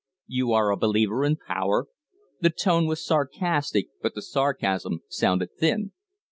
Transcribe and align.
"You 0.25 0.51
are 0.53 0.71
a 0.71 0.77
believer 0.77 1.23
in 1.23 1.35
power?" 1.35 1.85
The 2.39 2.49
tone 2.49 2.87
was 2.87 3.05
sarcastic, 3.05 3.89
but 4.01 4.15
the 4.15 4.23
sarcasm 4.23 5.03
sounded 5.07 5.49
thin. 5.59 5.91